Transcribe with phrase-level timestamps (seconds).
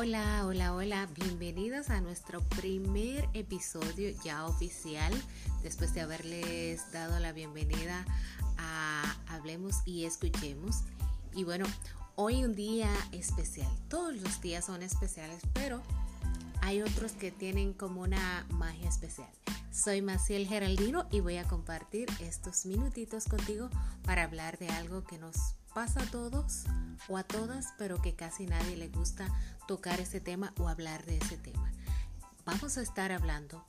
[0.00, 5.12] Hola, hola, hola, bienvenidos a nuestro primer episodio ya oficial,
[5.64, 8.06] después de haberles dado la bienvenida
[8.58, 10.84] a Hablemos y Escuchemos.
[11.34, 11.66] Y bueno,
[12.14, 15.82] hoy un día especial, todos los días son especiales, pero
[16.62, 19.28] hay otros que tienen como una magia especial.
[19.72, 23.68] Soy Maciel Geraldino y voy a compartir estos minutitos contigo
[24.04, 26.64] para hablar de algo que nos pasa a todos
[27.08, 29.28] o a todas, pero que casi nadie le gusta
[29.68, 31.70] tocar ese tema o hablar de ese tema.
[32.44, 33.64] Vamos a estar hablando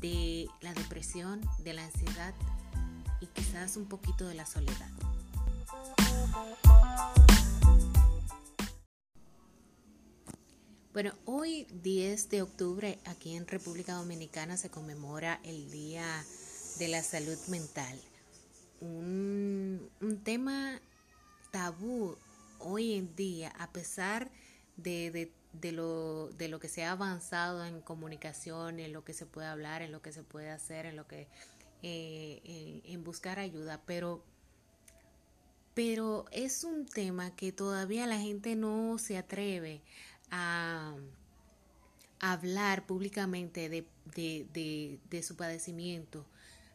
[0.00, 2.32] de la depresión, de la ansiedad
[3.20, 4.88] y quizás un poquito de la soledad.
[10.92, 16.24] Bueno, hoy 10 de octubre aquí en República Dominicana se conmemora el Día
[16.78, 18.00] de la Salud Mental.
[18.80, 19.90] Un,
[20.22, 20.80] tema
[21.52, 22.16] tabú
[22.58, 24.32] hoy en día, a pesar
[24.76, 25.30] de,
[25.72, 29.82] lo, de lo que se ha avanzado en comunicación, en lo que se puede hablar,
[29.82, 31.28] en lo que se puede hacer, en lo que
[31.84, 34.24] eh, en buscar ayuda, pero
[35.74, 39.80] pero es un tema que todavía la gente no se atreve
[40.30, 40.94] a,
[42.20, 46.24] hablar públicamente de, su padecimiento,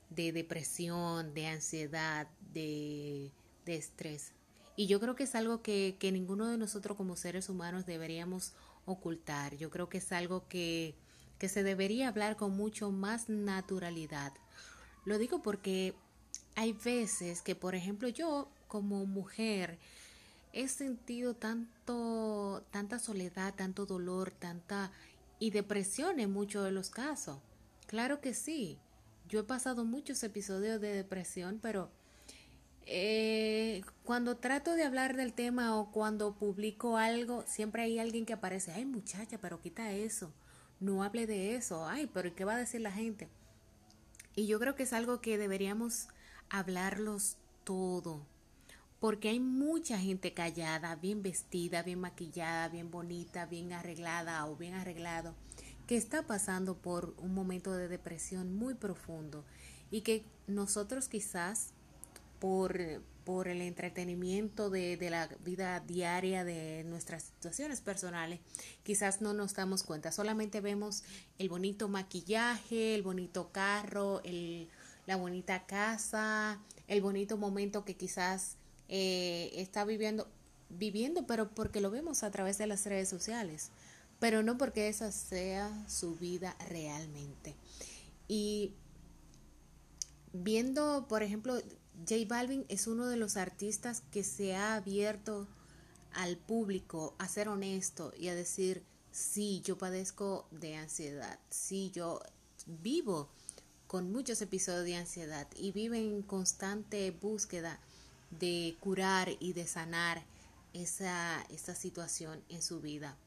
[0.09, 3.31] de depresión, de ansiedad, de,
[3.65, 4.33] estrés.
[4.77, 8.53] Y yo creo que es algo que, que, ninguno de nosotros como seres humanos deberíamos
[8.85, 9.57] ocultar.
[9.57, 10.95] Yo creo que es algo que,
[11.39, 14.33] que se debería hablar con mucho más naturalidad.
[15.03, 15.95] Lo digo porque
[16.55, 19.79] hay veces que, por ejemplo, yo como mujer,
[20.53, 24.91] he sentido tanto, tanta soledad, tanto dolor, tanta
[25.39, 27.39] y depresión en muchos de los casos.
[27.87, 28.77] Claro que sí.
[29.27, 31.89] Yo he pasado muchos episodios de depresión, pero
[32.85, 33.26] eh,
[34.07, 38.71] cuando trato de hablar del tema o cuando publico algo, siempre hay alguien que aparece,
[38.71, 40.31] ay muchacha, pero quita eso,
[40.79, 43.27] no hable de eso, ay, pero ¿qué va a decir la gente?
[44.33, 46.07] Y yo creo que es algo que deberíamos
[46.49, 48.25] hablarlos todo,
[49.01, 54.75] porque hay mucha gente callada, bien vestida, bien maquillada, bien bonita, bien arreglada o bien
[54.75, 55.35] arreglado,
[55.85, 59.43] que está pasando por un momento de depresión muy profundo
[59.91, 61.73] y que nosotros quizás
[62.39, 62.79] por,
[63.23, 68.39] por el entretenimiento de, de, la vida diaria de nuestras situaciones personales,
[68.83, 71.03] quizás no nos damos cuenta, solamente vemos
[71.37, 74.69] el bonito maquillaje, el bonito carro, el,
[75.07, 78.57] la bonita casa, el bonito momento que quizás
[78.89, 80.29] eh, está viviendo,
[80.69, 83.71] viviendo, pero porque lo vemos a través de las redes sociales,
[84.19, 87.55] pero no porque esa sea su vida realmente.
[88.27, 88.73] Y
[90.33, 91.57] viendo, por ejemplo,
[91.97, 95.47] J Balvin es uno de los artistas que se ha abierto
[96.13, 102.21] al público a ser honesto y a decir, sí, yo padezco de ansiedad, sí, yo
[102.65, 103.29] vivo
[103.87, 107.79] con muchos episodios de ansiedad y vivo en constante búsqueda
[108.31, 110.23] de curar y de sanar
[110.73, 113.17] esa, esa situación en su vida.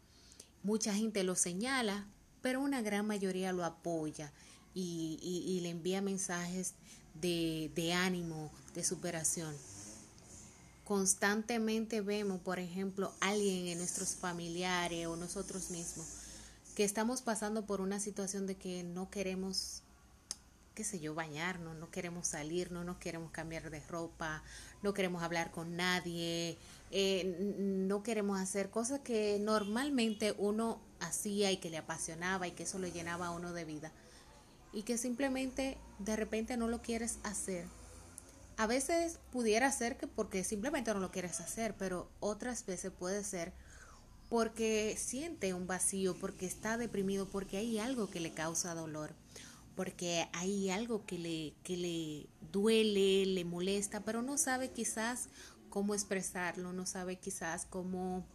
[0.62, 2.06] Mucha gente lo señala,
[2.42, 4.32] pero una gran mayoría lo apoya
[4.74, 6.74] y, le envía mensajes
[7.14, 9.54] de, ánimo, de superación.
[10.84, 16.06] Constantemente vemos, por ejemplo, alguien en nuestros familiares o nosotros mismos
[16.74, 19.82] que estamos pasando por una situación de que no queremos
[20.74, 24.42] qué sé yo, bañarnos, no queremos salir, no queremos cambiar de ropa,
[24.82, 26.56] no queremos hablar con nadie,
[26.90, 32.62] eh, no queremos hacer cosas que normalmente uno hacía y que le apasionaba y que
[32.62, 33.92] eso le llenaba a uno de vida
[34.72, 37.66] y que simplemente de repente no lo quieres hacer.
[38.56, 43.24] A veces pudiera ser que porque simplemente no lo quieres hacer, pero otras veces puede
[43.24, 43.52] ser
[44.28, 49.14] porque siente un vacío, porque está deprimido, porque hay algo que le causa dolor
[49.80, 55.30] porque hay algo que le, que le duele, le molesta, pero no sabe quizás
[55.70, 58.26] cómo expresarlo, no sabe quizás cómo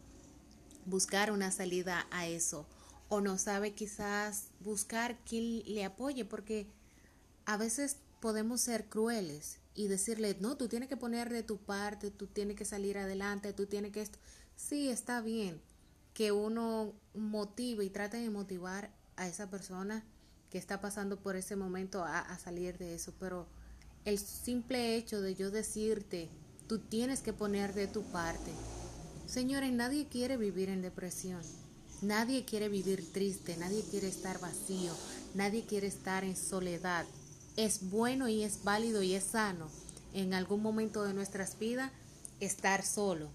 [0.87, 2.65] buscar una salida a eso,
[3.09, 6.67] o no sabe quizás buscar quien le apoye, porque
[7.45, 12.09] a veces podemos ser crueles y decirle, no, tú tienes que poner de tu parte,
[12.09, 14.17] tú tienes que salir adelante, tú tienes que esto.
[14.55, 15.61] Sí, está bien
[16.15, 20.03] que uno motive y trate de motivar a esa persona
[20.49, 23.47] que está pasando por ese momento a, salir de eso, pero
[24.05, 26.29] el simple hecho de yo decirte,
[26.67, 28.51] tú tienes que poner de tu parte.
[29.25, 31.41] Señores, nadie quiere vivir en depresión,
[32.01, 34.93] nadie quiere vivir triste, nadie quiere estar vacío,
[35.33, 37.05] nadie quiere estar en soledad.
[37.57, 39.69] Es bueno y es válido y es sano
[40.13, 41.91] en algún momento de nuestras vidas
[42.39, 43.29] estar solo,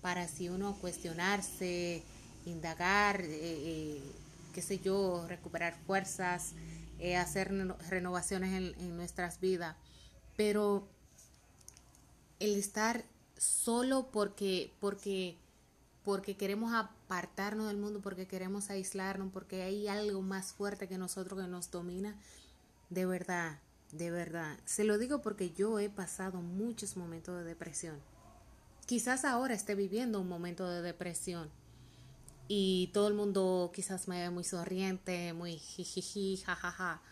[0.00, 2.02] para si uno cuestionarse,
[2.46, 4.02] indagar, eh, eh,
[4.54, 6.52] qué sé yo, recuperar fuerzas,
[6.98, 7.52] eh, hacer
[7.88, 9.76] renovaciones en, nuestras vidas.
[10.36, 10.88] Pero
[12.40, 13.04] el estar
[13.36, 15.36] solo porque, porque,
[16.04, 16.72] porque queremos
[17.12, 21.70] apartarnos del mundo, porque queremos aislarnos, porque hay algo más fuerte que nosotros que nos
[21.70, 22.16] domina,
[22.88, 23.58] de verdad,
[23.92, 24.58] de verdad.
[24.64, 28.00] Se lo digo porque yo he pasado muchos momentos de depresión.
[28.86, 31.50] Quizás ahora esté viviendo un momento de depresión
[32.48, 37.02] y todo el mundo quizás me ve muy sonriente, muy jijiji, jajaja.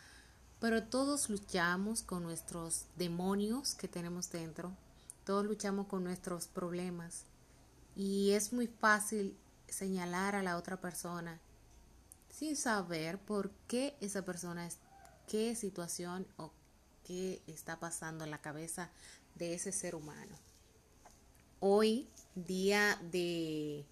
[0.60, 4.72] Pero todos luchamos con nuestros demonios que tenemos dentro.
[5.24, 7.24] Todos luchamos con nuestros problemas.
[7.94, 9.36] Y es muy fácil
[9.70, 11.40] señalar a la otra persona
[12.28, 14.78] sin saber por qué esa persona es,
[15.28, 16.52] qué situación o
[17.04, 18.90] qué está pasando en la cabeza
[19.34, 20.36] de ese ser humano.
[21.58, 23.84] Hoy, día de,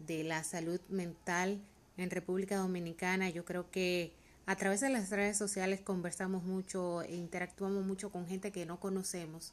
[0.00, 1.62] de la salud mental
[1.96, 4.12] en República Dominicana, yo creo que
[4.46, 8.80] a través de las redes sociales conversamos mucho e interactuamos mucho con gente que no
[8.80, 9.52] conocemos,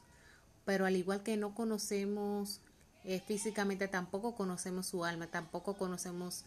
[0.65, 2.61] pero al igual que no conocemos
[3.03, 6.43] eh, físicamente, tampoco conocemos su alma, tampoco conocemos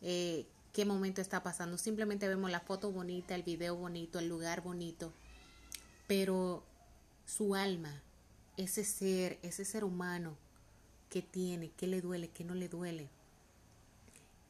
[0.00, 1.78] eh, qué momento está pasando.
[1.78, 5.12] Simplemente vemos la foto bonita, el video bonito, el lugar bonito,
[6.06, 6.62] pero
[7.26, 8.02] su alma,
[8.56, 10.36] ese ser, ese ser humano
[11.10, 13.08] que tiene, que le duele, que no le duele.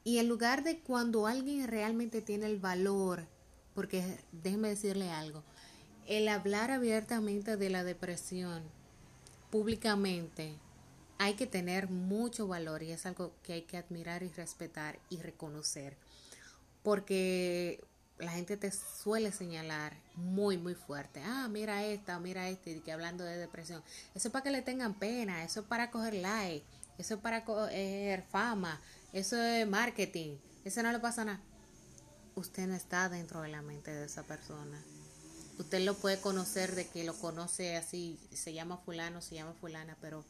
[0.05, 3.27] Y en lugar de cuando alguien realmente tiene el valor
[3.75, 5.43] porque déjeme decirle algo,
[6.07, 8.63] el hablar abiertamente de la depresión
[9.51, 10.55] públicamente
[11.23, 15.19] hay que tener mucho valor y es algo que hay que admirar y respetar y
[15.19, 15.97] reconocer.
[16.83, 17.85] Porque
[18.19, 21.23] la gente te suele señalar muy, muy fuerte.
[21.25, 23.83] Ah, mira esta, mira este, y que hablando de depresión.
[24.15, 26.65] Eso es para que le tengan pena, eso es para coger like,
[26.99, 28.81] eso es para coger fama,
[29.13, 31.41] eso es marketing, eso no le pasa nada
[32.35, 34.83] usted no está dentro de la mente de esa persona.
[35.59, 39.97] Usted lo puede conocer de que lo conoce así, se llama fulano, se llama fulana,
[40.01, 40.25] pero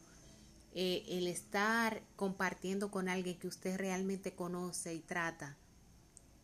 [0.73, 5.55] eh, el estar compartiendo con alguien que usted realmente conoce y trata,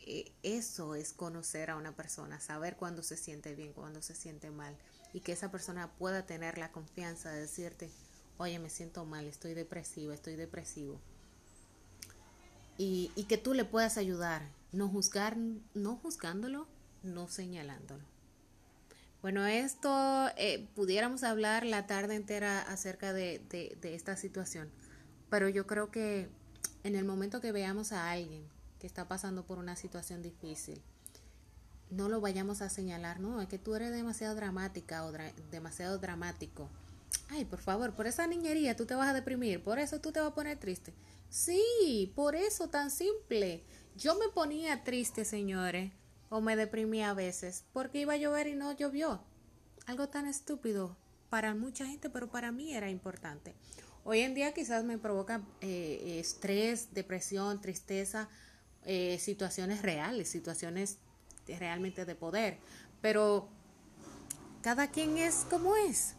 [0.01, 4.51] eh, eso es conocer a una persona, saber cuándo se siente bien, cuándo se siente
[4.51, 4.77] mal,
[5.13, 7.89] y que esa persona pueda tener la confianza de decirte,
[8.37, 10.99] oye, me siento mal, estoy depresivo, estoy depresivo.
[12.77, 15.37] Y, y que tú le puedas ayudar no juzgar,
[15.73, 16.67] no juzgándolo,
[17.01, 18.03] no señalándolo.
[19.21, 24.69] Bueno, esto eh, pudiéramos hablar la tarde entera acerca de, de esta situación,
[25.29, 26.29] pero yo creo que
[26.83, 28.43] en el momento que veamos a alguien
[28.79, 30.81] que está pasando por una situación difícil,
[31.89, 35.11] no lo vayamos a señalar, no, es que tú eres demasiado dramática o
[35.51, 36.69] demasiado dramático.
[37.29, 40.19] Ay, por favor, por esa niñería tú te vas a deprimir, por eso tú te
[40.19, 40.93] vas a poner triste.
[41.29, 43.63] Sí, por eso tan simple.
[43.95, 45.91] Yo me ponía triste, señores,
[46.29, 49.21] o me deprimía a veces, porque iba a llover y no llovió.
[49.85, 50.97] Algo tan estúpido
[51.29, 53.55] para mucha gente, pero para mí era importante.
[54.03, 58.29] Hoy en día quizás me provoca eh, estrés, depresión, tristeza,
[58.85, 60.97] eh, situaciones reales, situaciones
[61.47, 62.59] realmente de poder,
[63.01, 63.49] pero
[64.61, 66.15] cada quien es como es.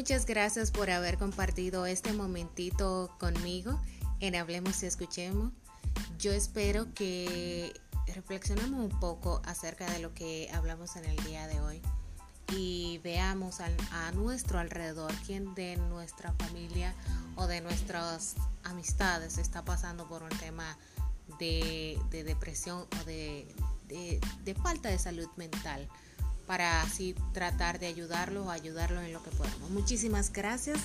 [0.00, 3.78] Muchas gracias por haber compartido este momentito conmigo
[4.20, 5.52] en Hablemos y Escuchemos.
[6.18, 7.70] Yo espero que
[8.14, 11.82] reflexionemos un poco acerca de lo que hablamos en el día de hoy
[12.56, 16.94] y veamos a, nuestro alrededor quién de nuestra familia
[17.36, 20.78] o de nuestras amistades está pasando por un tema
[21.38, 25.86] de, depresión o de falta de salud mental
[26.50, 29.70] para así tratar de ayudarlos o ayudarlos en lo que podamos.
[29.70, 30.80] Muchísimas gracias.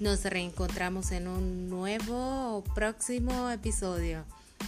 [0.00, 4.24] Nos reencontramos en un nuevo próximo episodio.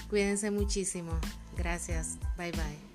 [0.08, 1.18] Cuídense muchísimo.
[1.56, 2.16] Gracias.
[2.38, 2.85] Bye bye.